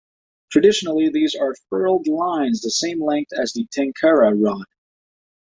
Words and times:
Traditionally 0.51 1.09
these 1.09 1.35
are 1.35 1.53
furled 1.69 2.07
lines 2.07 2.61
the 2.61 2.71
same 2.71 3.05
length 3.05 3.29
as 3.39 3.53
the 3.53 3.67
tenkara 3.67 4.33
rod. 4.35 4.65